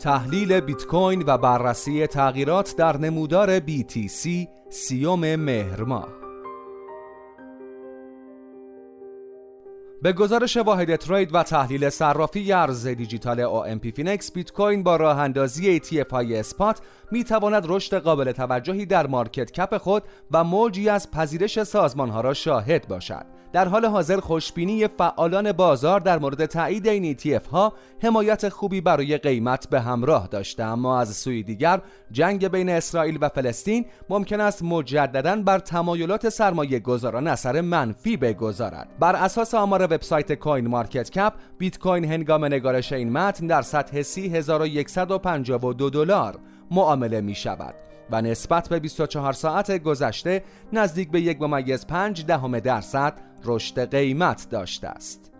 تحلیل 0.00 0.60
بیت 0.60 0.86
کوین 0.86 1.24
و 1.26 1.38
بررسی 1.38 2.06
تغییرات 2.06 2.76
در 2.76 2.96
نمودار 2.96 3.60
BTC 3.60 4.28
سی‌ام 4.70 5.36
مهر 5.36 5.82
ماه. 5.82 6.19
به 10.02 10.12
گزارش 10.12 10.56
واحد 10.56 10.96
trade 10.96 11.34
و 11.34 11.42
تحلیل 11.42 11.90
صرافی 11.90 12.52
ارز 12.52 12.86
دیجیتال 12.86 13.44
OMPFinex 13.44 14.32
بیت 14.32 14.52
کوین 14.52 14.82
با 14.82 14.96
راه 14.96 15.18
اندازی 15.18 15.80
ETF 15.80 16.10
های 16.10 16.36
spot 16.36 16.80
می 17.10 17.24
تواند 17.24 17.64
رشد 17.68 17.98
قابل 17.98 18.32
توجهی 18.32 18.86
در 18.86 19.06
market 19.06 19.52
cap 19.52 19.78
خود 19.78 20.02
و 20.30 20.44
موجی 20.44 20.88
از 20.88 21.10
پذیرش 21.10 21.62
سازمان 21.62 22.10
ها 22.10 22.20
را 22.20 22.34
شاهد 22.34 22.88
باشد. 22.88 23.40
در 23.52 23.68
حال 23.68 23.86
حاضر 23.86 24.20
خوشبینی 24.20 24.88
فعالان 24.88 25.52
بازار 25.52 26.00
در 26.00 26.18
مورد 26.18 26.46
تایید 26.46 26.88
این 26.88 27.16
ETF 27.16 27.46
ها 27.46 27.72
حمایت 28.02 28.48
خوبی 28.48 28.80
برای 28.80 29.18
قیمت 29.18 29.68
به 29.68 29.80
همراه 29.80 30.26
داشته 30.26 30.62
اما 30.62 31.00
از 31.00 31.16
سوی 31.16 31.42
دیگر 31.42 31.80
جنگ 32.10 32.48
بین 32.48 32.68
اسرائیل 32.68 33.18
و 33.20 33.28
فلسطین 33.28 33.86
ممکن 34.08 34.40
است 34.40 34.62
مجددا 34.62 35.42
بر 35.42 35.58
تمایلات 35.58 36.28
سرمایه 36.28 36.78
گذاران 36.78 37.26
اثر 37.26 37.60
منفی 37.60 38.16
بگذارد. 38.16 38.88
بر 38.98 39.16
اساس 39.16 39.54
آمار 39.54 39.86
وبسایت 39.90 40.32
کوین 40.32 40.66
مارکت 40.66 41.10
کپ 41.10 41.32
بیت 41.58 41.78
کوین 41.78 42.04
هنگام 42.04 42.44
نگارش 42.44 42.92
این 42.92 43.12
متن 43.12 43.46
در 43.46 43.62
سطح 43.62 44.02
30152 44.02 45.90
دلار 45.90 46.38
معامله 46.70 47.20
می 47.20 47.34
شود 47.34 47.74
و 48.10 48.22
نسبت 48.22 48.68
به 48.68 48.78
24 48.78 49.32
ساعت 49.32 49.82
گذشته 49.82 50.42
نزدیک 50.72 51.10
به 51.10 51.20
یک 51.20 51.42
ممیز 51.42 51.86
5 51.86 52.24
دهم 52.24 52.58
درصد 52.58 53.12
رشد 53.44 53.90
قیمت 53.90 54.46
داشته 54.50 54.88
است. 54.88 55.32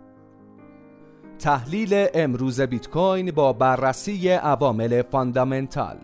تحلیل 1.39 2.07
امروز 2.13 2.61
بیت 2.61 2.89
کوین 2.89 3.31
با 3.31 3.53
بررسی 3.53 4.29
عوامل 4.29 5.01
fundamental 5.01 5.97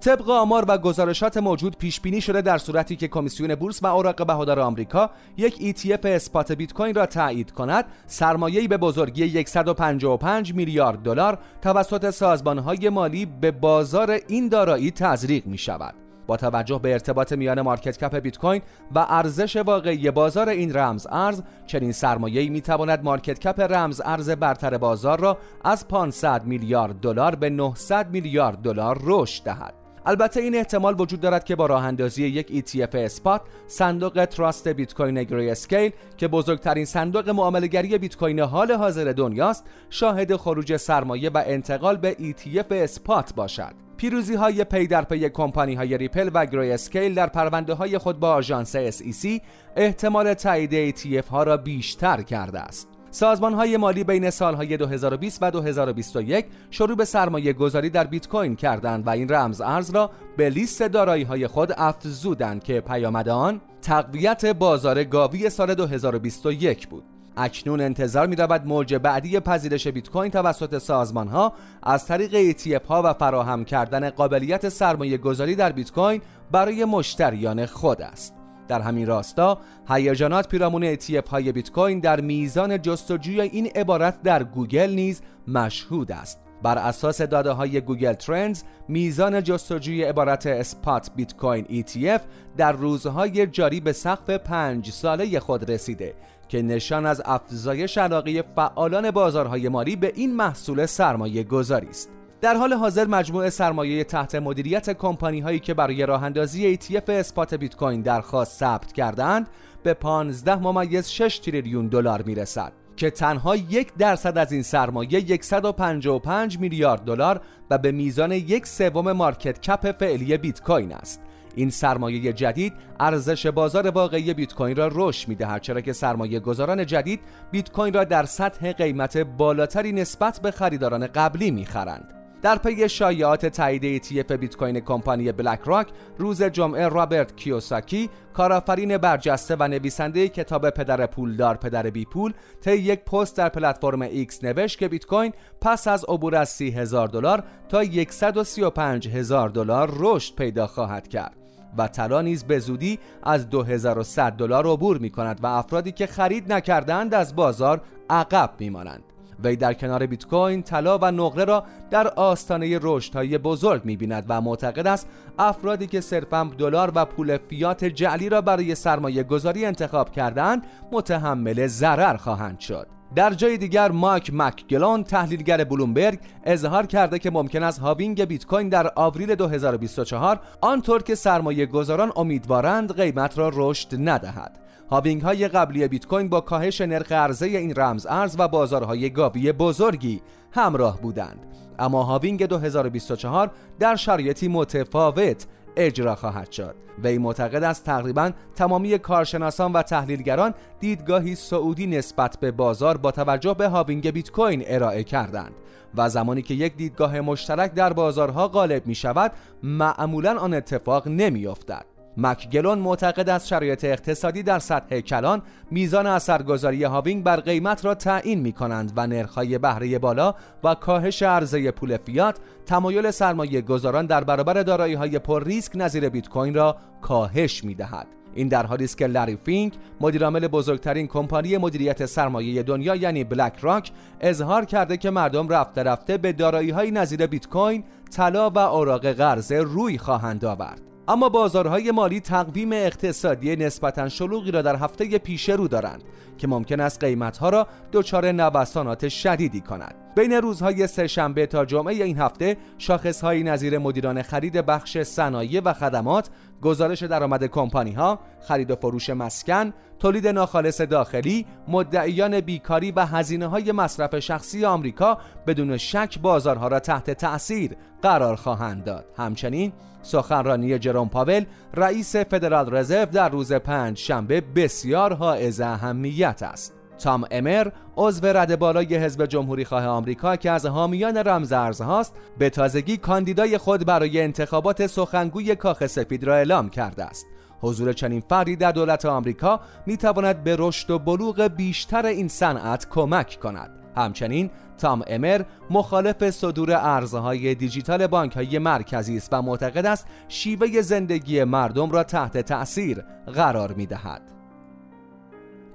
طبق 0.00 0.30
آمار 0.30 0.64
و 0.68 0.78
گزارشات 0.78 1.36
موجود 1.36 1.76
پیش 1.76 2.00
بینی 2.00 2.20
شده 2.20 2.40
در 2.40 2.58
صورتی 2.58 2.96
که 2.96 3.08
کمیسیون 3.08 3.54
بورس 3.54 3.82
و 3.82 3.86
اوراق 3.86 4.26
بهادار 4.26 4.60
آمریکا 4.60 5.10
یک 5.36 5.76
ETF 5.76 6.04
spot 6.04 6.52
بیت 6.52 6.72
کوین 6.72 6.94
را 6.94 7.06
تایید 7.06 7.50
کند 7.50 7.84
سرمایه‌ای 8.06 8.68
به 8.68 8.76
بزرگی 8.76 9.44
155 9.44 10.54
میلیارد 10.54 11.02
دلار 11.02 11.38
توسط 11.62 12.10
سازمان‌های 12.10 12.88
مالی 12.88 13.26
به 13.26 13.50
بازار 13.50 14.18
این 14.28 14.48
دارایی 14.48 14.90
تزریق 14.90 15.46
می 15.46 15.58
شود 15.58 15.94
با 16.26 16.36
توجه 16.36 16.78
به 16.78 16.92
ارتباط 16.92 17.32
میان 17.32 17.60
market 17.60 17.98
cap 17.98 18.16
بیت 18.16 18.38
کوین 18.38 18.62
و 18.94 19.06
ارزش 19.08 19.56
واقعی 19.56 20.10
بازار 20.10 20.48
این 20.48 20.76
رمز 20.76 21.06
ارز 21.10 21.42
چنین 21.66 21.92
سرمایه‌ای 21.92 22.48
می‌تواند 22.48 23.04
market 23.04 23.38
cap 23.38 23.60
رمز 23.60 24.00
ارز 24.04 24.30
برتر 24.30 24.78
بازار 24.78 25.20
را 25.20 25.38
از 25.64 25.88
500 25.88 26.44
میلیارد 26.44 27.00
دلار 27.00 27.34
به 27.34 27.50
900 27.50 28.10
میلیارد 28.10 28.58
دلار 28.58 28.98
رشد 29.04 29.44
دهد. 29.44 29.74
البته 30.06 30.40
این 30.40 30.54
احتمال 30.54 31.00
وجود 31.00 31.20
دارد 31.20 31.44
که 31.44 31.56
با 31.56 31.66
راه 31.66 31.84
اندازی 31.84 32.26
یک 32.26 32.64
ETF 32.64 32.94
spot 32.94 33.40
صندوق 33.66 34.24
trust 34.24 34.68
بیت 34.68 34.94
کوین 34.94 35.22
Grayscale 35.22 35.92
که 36.16 36.28
بزرگترین 36.28 36.84
صندوق 36.84 37.28
معامله‌گری 37.28 37.98
بیت 37.98 38.16
کوین 38.16 38.40
حال 38.40 38.72
حاضر 38.72 39.12
دنیاست 39.12 39.64
شاهد 39.90 40.36
خروج 40.36 40.76
سرمایه 40.76 41.30
و 41.30 41.42
انتقال 41.46 41.96
به 41.96 42.16
ETF 42.20 42.72
spot 42.72 43.34
باشد. 43.34 43.74
پیروزی 43.96 44.34
های 44.34 44.64
پی 44.64 44.86
در 44.86 45.02
پی 45.02 45.28
کمپانی 45.28 45.74
های 45.74 45.98
ریپل 45.98 46.30
و 46.34 46.46
Grayscale 46.46 47.14
در 47.14 47.26
پرونده 47.26 47.74
های 47.74 47.98
خود 47.98 48.20
با 48.20 48.32
آژانس 48.32 48.76
SEC 48.76 49.40
احتمال 49.76 50.34
تایید 50.34 50.96
ETF 50.96 51.26
ها 51.26 51.42
را 51.42 51.56
بیشتر 51.56 52.22
کرده 52.22 52.60
است. 52.60 52.99
سازمان 53.10 53.54
های 53.54 53.76
مالی 53.76 54.04
بین 54.04 54.30
سالهای 54.30 54.76
2020 54.76 55.42
و 55.42 55.50
2021 55.50 56.46
شروع 56.70 56.96
به 56.96 57.04
سرمایه 57.04 57.52
گذاری 57.52 57.90
در 57.90 58.04
بیت 58.04 58.28
کوین 58.28 58.56
کردند 58.56 59.06
و 59.06 59.10
این 59.10 59.28
رمز 59.28 59.60
ارز 59.60 59.90
را 59.90 60.10
به 60.36 60.50
لیست 60.50 60.82
دارایی 60.82 61.22
های 61.22 61.46
خود 61.46 61.72
افزودند 61.76 62.64
که 62.64 62.80
پیامد 62.80 63.28
آن 63.28 63.60
تقویت 63.82 64.46
بازار 64.46 65.04
گاوی 65.04 65.50
سال 65.50 65.74
2021 65.74 66.88
بود. 66.88 67.04
اکنون 67.36 67.80
انتظار 67.80 68.26
می 68.26 68.36
رود 68.36 68.66
موج 68.66 68.94
بعدی 68.94 69.40
پذیرش 69.40 69.88
بیت 69.88 70.10
کوین 70.10 70.30
توسط 70.30 70.78
سازمان 70.78 71.28
ها 71.28 71.52
از 71.82 72.06
طریق 72.06 72.52
ETF 72.52 72.86
ها 72.86 73.02
و 73.04 73.12
فراهم 73.12 73.64
کردن 73.64 74.10
قابلیت 74.10 74.68
سرمایه 74.68 75.18
گذاری 75.18 75.54
در 75.54 75.72
بیت 75.72 75.92
کوین 75.92 76.20
برای 76.50 76.84
مشتریان 76.84 77.66
خود 77.66 78.02
است. 78.02 78.39
در 78.70 78.80
همین 78.80 79.06
راستا 79.06 79.58
هیجانات 79.88 80.48
پیرامون 80.48 80.94
ETF 80.94 81.28
های 81.28 81.52
بیت 81.52 81.70
کوین 81.70 82.00
در 82.00 82.20
میزان 82.20 82.82
جستجوی 82.82 83.40
این 83.40 83.66
عبارت 83.66 84.22
در 84.22 84.42
گوگل 84.42 84.90
نیز 84.90 85.22
مشهود 85.48 86.12
است. 86.12 86.40
بر 86.62 86.78
اساس 86.78 87.22
داده 87.22 87.50
های 87.50 87.80
Google 87.80 88.12
Trends 88.12 88.62
میزان 88.88 89.42
جستجوی 89.42 90.04
عبارت 90.04 90.46
spot 90.46 91.10
Bitcoin 91.16 91.64
ETF 91.64 92.20
در 92.56 92.72
روزهای 92.72 93.46
جاری 93.46 93.80
به 93.80 93.92
سقف 93.92 94.30
پنج 94.30 94.90
ساله 94.90 95.40
خود 95.40 95.70
رسیده 95.70 96.14
که 96.48 96.62
نشان 96.62 97.06
از 97.06 97.22
افزایش 97.24 97.98
علاقه 97.98 98.44
فعالان 98.56 99.10
بازارهای 99.10 99.68
مالی 99.68 99.96
به 99.96 100.12
این 100.16 100.36
محصول 100.36 100.86
سرمایه 100.86 101.42
گذاری 101.44 101.88
است. 101.88 102.19
در 102.40 102.56
حال 102.56 102.72
حاضر 102.72 103.06
مجموعه 103.06 103.50
سرمایه 103.50 104.04
تحت 104.04 104.34
مدیریت 104.34 104.90
کمپانی 104.90 105.40
هایی 105.40 105.58
که 105.58 105.74
برای 105.74 106.06
راه 106.06 106.22
اندازی 106.22 106.78
ETF 106.78 107.08
spot 107.08 107.54
بیت 107.54 107.76
کوین 107.76 108.02
درخواست 108.02 108.58
ثبت 108.58 108.92
کردند 108.92 109.48
به 109.82 109.94
15 109.94 110.54
ممیز 110.54 111.08
6 111.08 111.38
تریلیون 111.38 111.86
دلار 111.86 112.22
می‌رسد 112.22 112.72
که 112.96 113.10
تنها 113.10 113.56
یک 113.56 113.94
درصد 113.94 114.38
از 114.38 114.52
این 114.52 114.62
سرمایه 114.62 115.38
155 115.40 116.58
میلیارد 116.58 117.00
دلار 117.00 117.40
و 117.70 117.78
به 117.78 117.92
میزان 117.92 118.32
یک 118.32 118.66
سوم 118.66 119.12
market 119.12 119.60
cap 119.60 119.98
فعلی 119.98 120.38
بیت 120.38 120.62
کوین 120.62 120.92
است. 120.92 121.20
این 121.54 121.70
سرمایه 121.70 122.32
جدید 122.32 122.72
ارزش 123.00 123.46
بازار 123.46 123.90
واقعی 123.90 124.34
بیت 124.34 124.54
کوین 124.54 124.76
را 124.76 124.90
رشد 124.92 125.28
می‌دهد 125.28 125.60
چرا 125.60 125.80
که 125.80 125.92
سرمایه 125.92 126.40
گذاران 126.40 126.86
جدید 126.86 127.20
بیت 127.50 127.72
کوین 127.72 127.94
را 127.94 128.04
در 128.04 128.24
سطح 128.24 128.72
قیمت 128.72 129.16
بالاتری 129.16 129.92
نسبت 129.92 130.40
به 130.40 130.50
خریداران 130.50 131.06
قبلی 131.06 131.50
می‌خرند. 131.50 132.19
در 132.42 132.58
پی 132.58 132.88
شایعات 132.88 133.46
تایید 133.46 134.02
ETF 134.02 134.32
بیت 134.32 134.56
کوین 134.56 134.80
کمپانی 134.80 135.32
بلک 135.32 135.60
راک 135.64 135.88
روز 136.18 136.42
جمعه 136.42 136.88
رابرت 136.88 137.36
کیوساکی 137.36 138.10
کارآفرین 138.34 138.98
برجسته 138.98 139.56
و 139.60 139.68
نویسنده 139.68 140.28
کتاب 140.28 140.70
پدر 140.70 141.06
پولدار 141.06 141.56
پدر 141.56 141.90
بی 141.90 142.04
پول 142.04 142.32
طی 142.60 142.76
یک 142.76 143.04
پست 143.04 143.36
در 143.36 143.48
پلتفرم 143.48 144.02
ایکس 144.02 144.44
نوشت 144.44 144.78
که 144.78 144.88
بیت 144.88 145.06
کوین 145.06 145.32
پس 145.60 145.88
از 145.88 146.04
عبور 146.04 146.36
از 146.36 146.48
30 146.48 146.70
هزار 146.70 147.08
دلار 147.08 147.44
تا 147.68 147.84
135 148.10 149.08
هزار 149.08 149.48
دلار 149.48 149.90
رشد 149.96 150.34
پیدا 150.34 150.66
خواهد 150.66 151.08
کرد 151.08 151.36
و 151.78 151.88
طلا 151.88 152.22
نیز 152.22 152.44
به 152.44 152.58
زودی 152.58 152.98
از 153.22 153.50
2100 153.50 154.32
دلار 154.32 154.66
عبور 154.66 154.98
می 154.98 155.10
کند 155.10 155.40
و 155.42 155.46
افرادی 155.46 155.92
که 155.92 156.06
خرید 156.06 156.52
نکردند 156.52 157.14
از 157.14 157.36
بازار 157.36 157.80
عقب 158.10 158.50
می 158.58 158.70
مانند. 158.70 159.09
وی 159.44 159.56
در 159.56 159.74
کنار 159.74 160.06
بیت 160.06 160.26
کوین 160.26 160.62
طلا 160.62 160.98
و 160.98 161.10
نقره 161.10 161.44
را 161.44 161.64
در 161.90 162.08
آستانه 162.08 162.78
رشدهای 162.82 163.38
بزرگ 163.38 163.84
می‌بیند 163.84 164.24
و 164.28 164.40
معتقد 164.40 164.86
است 164.86 165.06
افرادی 165.38 165.86
که 165.86 166.00
صرفا 166.00 166.50
دلار 166.58 166.92
و 166.94 167.04
پول 167.04 167.36
فیات 167.36 167.84
جعلی 167.84 168.28
را 168.28 168.40
برای 168.40 168.74
سرمایه 168.74 169.22
گذاری 169.22 169.64
انتخاب 169.64 170.10
کردند 170.10 170.66
متحمل 170.92 171.66
ضرر 171.66 172.16
خواهند 172.16 172.60
شد. 172.60 172.86
در 173.14 173.34
جای 173.34 173.58
دیگر 173.58 173.90
مایک 173.90 174.30
مک‌گلون 174.34 175.04
تحلیلگر 175.04 175.64
بلومبرگ 175.64 176.18
اظهار 176.44 176.86
کرده 176.86 177.18
که 177.18 177.30
ممکن 177.30 177.62
است 177.62 177.78
halving 177.78 178.24
بیت 178.24 178.46
کوین 178.46 178.68
در 178.68 178.92
آوریل 178.96 179.34
2024 179.34 180.40
آنطور 180.60 181.02
که 181.02 181.14
سرمایه 181.14 181.66
گذاران 181.66 182.12
امیدوارند 182.16 182.96
قیمت 182.96 183.38
را 183.38 183.50
رشد 183.54 183.88
ندهد. 184.08 184.69
halving 184.90 185.22
های 185.22 185.48
قبلی 185.48 185.88
بیت 185.88 186.06
کوین 186.06 186.28
با 186.28 186.40
کاهش 186.40 186.80
نرخ 186.80 187.12
عرضه 187.12 187.46
این 187.46 187.74
رمز 187.76 188.06
ارز 188.06 188.36
و 188.38 188.48
بازارهای 188.48 189.10
گاوی 189.10 189.52
بزرگی 189.52 190.22
همراه 190.52 191.00
بودند. 191.00 191.46
اما 191.78 192.02
هاوینگ 192.02 192.46
2024 192.46 193.50
در 193.78 193.96
شرایطی 193.96 194.48
متفاوت 194.48 195.46
اجرا 195.76 196.14
خواهد 196.14 196.52
شد. 196.52 196.74
وی 197.02 197.18
معتقد 197.18 197.62
است 197.62 197.84
تقریبا 197.84 198.30
تمامی 198.54 198.98
کارشناسان 198.98 199.72
و 199.72 199.82
تحلیلگران 199.82 200.54
دیدگاهی 200.80 201.34
سعودی 201.34 201.86
نسبت 201.86 202.38
به 202.40 202.50
بازار 202.50 202.96
با 202.96 203.10
توجه 203.10 203.54
به 203.54 203.68
هاوینگ 203.68 204.10
بیت 204.10 204.30
کوین 204.30 204.62
ارائه 204.66 205.04
کردند 205.04 205.52
و 205.94 206.08
زمانی 206.08 206.42
که 206.42 206.54
یک 206.54 206.76
دیدگاه 206.76 207.20
مشترک 207.20 207.74
در 207.74 207.92
بازارها 207.92 208.48
غالب 208.48 208.86
می 208.86 208.94
شود 208.94 209.32
معمولا 209.62 210.38
آن 210.38 210.54
اتفاق 210.54 211.08
نمی 211.08 211.46
افتد 211.46 211.99
مکگلون 212.22 212.78
معتقد 212.78 213.28
است 213.28 213.46
شرایط 213.46 213.84
اقتصادی 213.84 214.42
در 214.42 214.58
سطح 214.58 215.00
کلان 215.00 215.42
میزان 215.70 216.06
اثرگذاری 216.06 216.84
halving 216.84 217.24
بر 217.24 217.40
قیمت 217.40 217.84
را 217.84 217.94
تعیین 217.94 218.40
می 218.40 218.52
کنند 218.52 218.92
و 218.96 219.06
نرخ‌های 219.06 219.58
بهره 219.58 219.98
بالا 219.98 220.34
و 220.64 220.74
کاهش 220.74 221.22
عرضه 221.22 221.70
پول 221.70 221.96
فیات 221.96 222.38
تمایل 222.66 223.10
سرمایه 223.10 223.60
گذاران 223.60 224.06
در 224.06 224.24
برابر 224.24 224.62
دارایی 224.62 224.94
های 224.94 225.18
پر 225.18 225.44
ریسک 225.44 225.72
نظیر 225.74 226.08
بیت 226.08 226.28
کوین 226.28 226.54
را 226.54 226.76
کاهش 227.02 227.64
می 227.64 227.74
دهد. 227.74 228.06
این 228.34 228.48
در 228.48 228.66
حالی 228.66 228.84
است 228.84 228.98
که 228.98 229.06
لری 229.06 229.36
فینک 229.36 229.74
مدیرعامل 230.00 230.48
بزرگترین 230.48 231.06
کمپانی 231.06 231.56
مدیریت 231.56 232.06
سرمایه 232.06 232.62
دنیا 232.62 232.94
یعنی 232.96 233.24
بلک 233.24 233.58
راک 233.60 233.90
اظهار 234.20 234.64
کرده 234.64 234.96
که 234.96 235.10
مردم 235.10 235.48
رفته 235.48 235.82
رفته 235.82 236.18
به 236.18 236.32
دارایی‌های 236.32 236.90
نظیر 236.90 237.26
بیت 237.26 237.48
کوین، 237.48 237.84
طلا 238.10 238.50
و 238.50 238.58
اوراق 238.58 239.06
قرضه 239.06 239.62
روی 239.62 239.98
خواهند 239.98 240.44
آورد. 240.44 240.89
اما 241.10 241.28
بازارهای 241.28 241.90
مالی 241.90 242.20
تقویم 242.20 242.72
اقتصادی 242.72 243.56
نسبتا 243.56 244.08
شلوغی 244.08 244.50
را 244.50 244.62
در 244.62 244.76
هفته 244.76 245.18
پیش 245.18 245.48
رو 245.48 245.68
دارند 245.68 246.02
که 246.38 246.46
ممکن 246.46 246.80
است 246.80 247.04
قیمتها 247.04 247.48
را 247.48 247.66
دچار 247.92 248.32
نوسانات 248.32 249.08
شدیدی 249.08 249.60
کند. 249.60 249.94
بین 250.16 250.32
روزهای 250.32 250.86
سهشنبه 250.86 251.46
تا 251.46 251.64
جمعه 251.64 251.94
این 251.94 252.18
هفته 252.18 252.56
شاخصهایی 252.78 253.42
نظیر 253.42 253.78
مدیران 253.78 254.22
خرید 254.22 254.52
بخش 254.52 254.98
صنایع 254.98 255.60
و 255.64 255.72
خدمات 255.72 256.30
گزارش 256.62 257.02
درآمد 257.02 257.44
کمپانی 257.44 257.92
ها، 257.92 258.18
خرید 258.40 258.70
و 258.70 258.76
فروش 258.76 259.10
مسکن، 259.10 259.72
تولید 259.98 260.26
ناخالص 260.26 260.80
داخلی، 260.80 261.46
مدعیان 261.68 262.40
بیکاری 262.40 262.92
و 262.92 263.06
هزینه 263.06 263.46
های 263.46 263.72
مصرف 263.72 264.18
شخصی 264.18 264.64
آمریکا 264.64 265.18
بدون 265.46 265.76
شک 265.76 266.18
بازارها 266.18 266.68
را 266.68 266.80
تحت 266.80 267.10
تأثیر 267.10 267.76
قرار 268.02 268.36
خواهند 268.36 268.84
داد. 268.84 269.04
همچنین 269.16 269.72
سخنرانی 270.02 270.78
جروم 270.78 271.08
پاول 271.08 271.44
رئیس 271.74 272.16
فدرال 272.16 272.76
رزرو 272.76 273.06
در 273.06 273.28
روز 273.28 273.52
پنج 273.52 273.98
شنبه 273.98 274.40
بسیار 274.40 275.14
حائز 275.14 275.60
اهمیت 275.60 276.42
است. 276.42 276.79
تام 277.00 277.24
امر 277.30 277.68
عضو 277.96 278.26
رده 278.26 278.56
بالای 278.56 278.96
حزب 278.96 279.26
جمهوری 279.26 279.64
خواه 279.64 279.86
آمریکا 279.86 280.36
که 280.36 280.50
از 280.50 280.66
حامیان 280.66 281.16
رمز 281.16 281.52
ارزهاست 281.52 282.14
به 282.38 282.50
تازگی 282.50 282.96
کاندیدای 282.96 283.58
خود 283.58 283.86
برای 283.86 284.20
انتخابات 284.20 284.86
سخنگوی 284.86 285.56
کاخ 285.56 285.86
سفید 285.86 286.24
را 286.24 286.36
اعلام 286.36 286.68
کرده 286.68 287.04
است 287.04 287.26
حضور 287.60 287.92
چنین 287.92 288.22
فردی 288.28 288.56
در 288.56 288.72
دولت 288.72 289.04
آمریکا 289.04 289.60
می 289.86 289.96
تواند 289.96 290.44
به 290.44 290.56
رشد 290.58 290.90
و 290.90 290.98
بلوغ 290.98 291.42
بیشتر 291.42 292.06
این 292.06 292.28
صنعت 292.28 292.88
کمک 292.90 293.38
کند 293.42 293.70
همچنین 293.96 294.50
تام 294.78 295.02
امر 295.06 295.42
مخالف 295.70 296.30
صدور 296.30 296.72
ارزهای 296.72 297.54
دیجیتال 297.54 298.06
بانک 298.06 298.36
های 298.36 298.58
مرکزی 298.58 299.16
است 299.16 299.28
و 299.32 299.42
معتقد 299.42 299.86
است 299.86 300.06
شیوه 300.28 300.80
زندگی 300.80 301.44
مردم 301.44 301.90
را 301.90 302.04
تحت 302.04 302.38
تأثیر 302.38 303.04
قرار 303.26 303.72
می 303.72 303.86
دهد. 303.86 304.39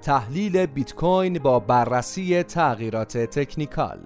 تحلیل 0.05 0.65
بیت 0.65 0.93
کوین 0.93 1.39
با 1.39 1.59
بررسی 1.59 2.43
تغییرات 2.43 3.17
تکنیکال. 3.17 3.99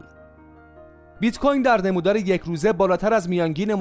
بیت 1.19 1.39
کوین 1.39 1.61
در 1.61 1.81
نمودار 1.81 2.15
یک 2.15 2.41
روزه 2.41 2.73
بالاتر 2.73 3.13
از 3.13 3.29
میانگین 3.29 3.71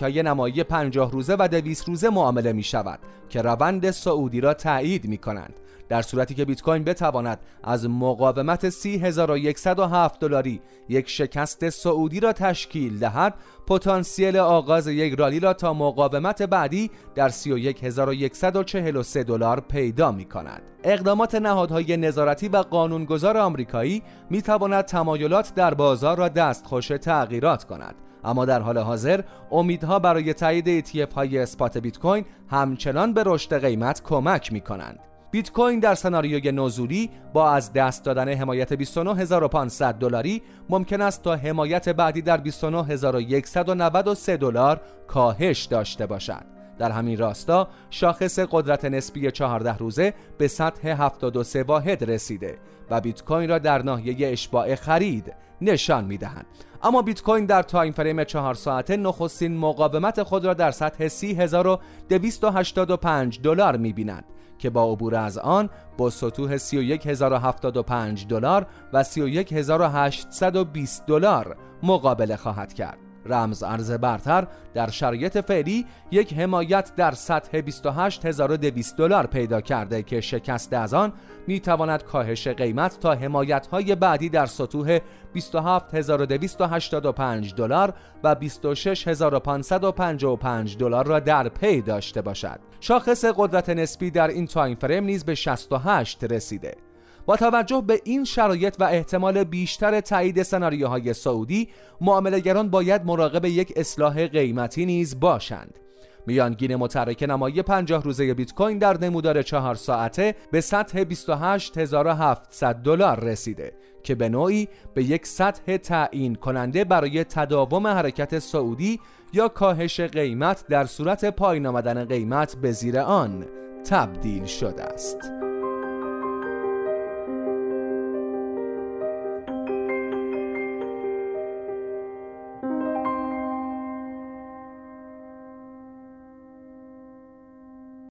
های 0.00 0.22
نمایی 0.22 0.64
50 0.64 1.10
روزه 1.10 1.36
و 1.38 1.48
200 1.48 1.88
روزه 1.88 2.10
معامله 2.10 2.52
می 2.52 2.62
شود 2.62 2.98
که 3.28 3.42
روند 3.42 3.90
سعودی 3.90 4.40
را 4.40 4.54
تایید 4.54 5.08
می 5.08 5.18
کنند 5.18 5.60
در 5.88 6.02
صورتی 6.02 6.34
که 6.34 6.44
بیت 6.44 6.62
کوین 6.62 6.84
بتواند 6.84 7.40
از 7.64 7.88
مقاومت 7.88 8.68
30107 8.68 10.20
دلاری 10.20 10.60
یک 10.88 11.08
شکست 11.08 11.68
سعودی 11.68 12.20
را 12.20 12.32
تشکیل 12.32 12.98
دهد 12.98 13.34
پتانسیل 13.66 14.36
آغاز 14.36 14.86
یک 14.86 15.14
رالی 15.18 15.40
را 15.40 15.54
تا 15.54 15.74
مقاومت 15.74 16.42
بعدی 16.42 16.90
در 17.14 17.28
31143 17.28 19.24
دلار 19.24 19.60
پیدا 19.60 20.12
می 20.12 20.24
کند. 20.24 20.62
اقدامات 20.84 21.34
نهادهای 21.34 21.96
نظارتی 21.96 22.48
و 22.48 22.56
قانونگذار 22.56 23.36
آمریکایی 23.36 24.02
می 24.30 24.42
تواند 24.42 24.84
تمایلات 24.84 25.54
در 25.54 25.74
بازار 25.74 26.16
را 26.16 26.28
دستخوش 26.28 26.88
تغییرات 26.88 27.64
کند. 27.64 27.94
اما 28.24 28.44
در 28.44 28.60
حال 28.60 28.78
حاضر 28.78 29.20
امیدها 29.50 29.98
برای 29.98 30.34
تایید 30.34 30.86
ETF 30.86 31.14
های 31.14 31.38
اسپات 31.38 31.78
بیت 31.78 31.98
کوین 31.98 32.24
همچنان 32.50 33.14
به 33.14 33.22
رشد 33.26 33.60
قیمت 33.64 34.02
کمک 34.02 34.52
می 34.52 34.60
کنند. 34.60 35.07
بیت 35.30 35.52
کوین 35.52 35.80
در 35.80 35.94
سناریوی 35.94 36.52
نزولی 36.52 37.10
با 37.32 37.50
از 37.50 37.72
دست 37.72 38.04
دادن 38.04 38.28
حمایت 38.28 38.72
29500 38.72 39.94
دلاری 39.94 40.42
ممکن 40.68 41.00
است 41.00 41.22
تا 41.22 41.36
حمایت 41.36 41.88
بعدی 41.88 42.22
در 42.22 42.36
29193 42.36 44.36
دلار 44.36 44.80
کاهش 45.06 45.64
داشته 45.64 46.06
باشد. 46.06 46.44
در 46.78 46.90
همین 46.90 47.18
راستا 47.18 47.68
شاخص 47.90 48.38
قدرت 48.38 48.84
نسبی 48.84 49.30
14 49.30 49.76
روزه 49.76 50.14
به 50.38 50.48
سطح 50.48 50.88
73 50.88 51.62
واحد 51.62 52.10
رسیده 52.10 52.58
و 52.90 53.00
بیت 53.00 53.24
کوین 53.24 53.48
را 53.48 53.58
در 53.58 53.82
ناحیه 53.82 54.32
اشباع 54.32 54.74
خرید 54.74 55.34
نشان 55.60 56.04
می‌دهند 56.04 56.46
اما 56.82 57.02
بیت 57.02 57.22
کوین 57.22 57.46
در 57.46 57.62
تایم 57.62 57.92
فریم 57.92 58.24
4 58.24 58.54
ساعته 58.54 58.96
نخستین 58.96 59.56
مقاومت 59.56 60.22
خود 60.22 60.44
را 60.44 60.54
در 60.54 60.70
سطح 60.70 61.08
30285 61.08 63.40
دلار 63.40 63.76
می‌بیند 63.76 64.24
که 64.58 64.70
با 64.70 64.92
عبور 64.92 65.14
از 65.14 65.38
آن 65.38 65.70
با 65.98 66.10
سطوح 66.10 66.56
31075 66.56 68.26
دلار 68.26 68.66
و 68.92 69.02
31820 69.02 71.06
دلار 71.06 71.56
مقابله 71.82 72.36
خواهد 72.36 72.72
کرد. 72.72 73.07
رمز 73.28 73.62
ارز 73.62 73.92
برتر 73.92 74.46
در 74.74 74.90
شرایط 74.90 75.38
فعلی 75.38 75.86
یک 76.10 76.34
حمایت 76.34 76.92
در 76.96 77.10
سطح 77.10 77.60
28200 77.60 78.96
دلار 78.96 79.26
پیدا 79.26 79.60
کرده 79.60 80.02
که 80.02 80.20
شکست 80.20 80.72
از 80.72 80.94
آن 80.94 81.12
می 81.46 81.60
تواند 81.60 82.04
کاهش 82.04 82.48
قیمت 82.48 83.00
تا 83.00 83.14
حمایت 83.14 83.66
های 83.66 83.94
بعدی 83.94 84.28
در 84.28 84.46
سطوح 84.46 84.98
27285 85.34 87.54
دلار 87.54 87.94
و 88.24 88.34
26555 88.34 90.76
دلار 90.76 91.06
را 91.06 91.20
در 91.20 91.48
پی 91.48 91.80
داشته 91.80 92.22
باشد. 92.22 92.60
شاخص 92.80 93.24
قدرت 93.36 93.68
نسبی 93.68 94.10
در 94.10 94.28
این 94.28 94.46
time 94.46 94.76
frame 94.76 95.04
نیز 95.04 95.24
به 95.24 95.34
68 95.34 96.24
رسیده. 96.24 96.87
با 97.28 97.36
توجه 97.36 97.84
به 97.86 98.00
این 98.04 98.24
شرایط 98.24 98.76
و 98.78 98.84
احتمال 98.84 99.44
بیشتر 99.44 100.00
تایید 100.00 100.42
سناریوهای 100.42 101.14
صعودی 101.14 101.68
معامله‌گران 102.00 102.70
باید 102.70 103.04
مراقب 103.04 103.44
یک 103.44 103.72
اصلاح 103.76 104.26
قیمتی 104.26 104.86
نیز 104.86 105.20
باشند 105.20 105.78
میانگین 106.26 106.76
متحرک 106.76 107.22
نمایی 107.28 107.62
50 107.62 108.02
روزه 108.02 108.34
بیت 108.34 108.54
کوین 108.54 108.78
در 108.78 108.98
نمودار 108.98 109.42
4 109.42 109.74
ساعته 109.74 110.34
به 110.50 110.60
سطح 110.60 111.04
28700 111.04 112.74
دلار 112.74 113.20
رسیده 113.20 113.72
که 114.02 114.14
به 114.14 114.28
نوعی 114.28 114.68
به 114.94 115.04
یک 115.04 115.26
سطح 115.26 115.76
تعیین 115.76 116.34
کننده 116.34 116.84
برای 116.84 117.24
تداوم 117.24 117.86
حرکت 117.86 118.38
سعودی 118.38 119.00
یا 119.32 119.48
کاهش 119.48 120.00
قیمت 120.00 120.64
در 120.68 120.84
صورت 120.84 121.24
پایین 121.24 121.66
آمدن 121.66 122.04
قیمت 122.04 122.56
به 122.56 122.72
زیر 122.72 122.98
آن 122.98 123.46
تبدیل 123.84 124.44
شده 124.44 124.82
است. 124.82 125.47